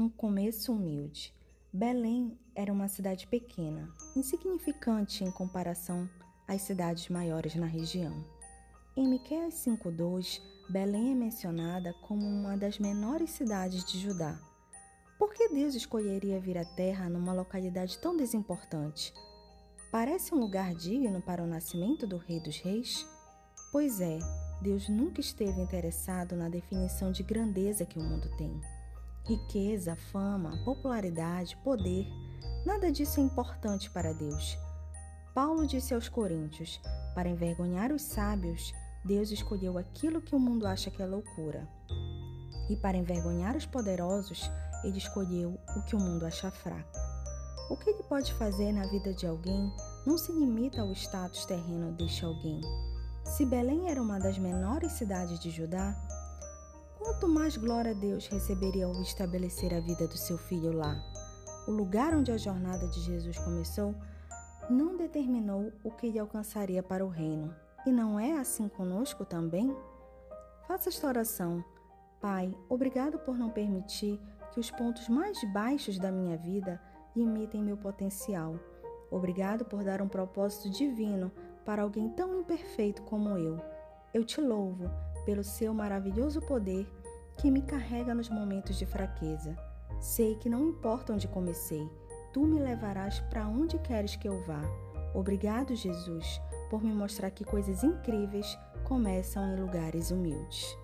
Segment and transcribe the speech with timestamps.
[0.00, 1.30] Um começo humilde.
[1.70, 6.08] Belém era uma cidade pequena, insignificante em comparação
[6.48, 8.24] às cidades maiores na região.
[8.96, 10.40] Em Miqueias 5:2,
[10.70, 14.40] Belém é mencionada como uma das menores cidades de Judá.
[15.18, 19.12] Por que Deus escolheria vir à terra numa localidade tão desimportante?
[19.92, 23.06] Parece um lugar digno para o nascimento do Rei dos Reis?
[23.70, 24.18] Pois é,
[24.62, 28.79] Deus nunca esteve interessado na definição de grandeza que o mundo tem.
[29.24, 32.06] Riqueza, fama, popularidade, poder,
[32.64, 34.58] nada disso é importante para Deus.
[35.34, 36.80] Paulo disse aos Coríntios:
[37.14, 38.72] para envergonhar os sábios,
[39.04, 41.68] Deus escolheu aquilo que o mundo acha que é loucura.
[42.68, 44.50] E para envergonhar os poderosos,
[44.84, 46.98] ele escolheu o que o mundo acha fraco.
[47.70, 49.72] O que ele pode fazer na vida de alguém
[50.06, 52.60] não se limita ao status terreno deste alguém.
[53.24, 55.94] Se Belém era uma das menores cidades de Judá,
[57.00, 61.02] quanto mais glória Deus receberia ao estabelecer a vida do seu filho lá.
[61.66, 63.94] O lugar onde a jornada de Jesus começou
[64.68, 67.54] não determinou o que ele alcançaria para o reino.
[67.86, 69.74] E não é assim conosco também?
[70.68, 71.64] Faça esta oração.
[72.20, 74.20] Pai, obrigado por não permitir
[74.52, 76.78] que os pontos mais baixos da minha vida
[77.16, 78.56] limitem meu potencial.
[79.10, 81.32] Obrigado por dar um propósito divino
[81.64, 83.58] para alguém tão imperfeito como eu.
[84.12, 84.84] Eu te louvo
[85.24, 86.86] pelo seu maravilhoso poder
[87.40, 89.56] que me carrega nos momentos de fraqueza.
[89.98, 91.88] Sei que não importa onde comecei,
[92.34, 94.60] tu me levarás para onde queres que eu vá.
[95.14, 100.76] Obrigado, Jesus, por me mostrar que coisas incríveis começam em lugares humildes.